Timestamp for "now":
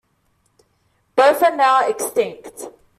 1.55-1.87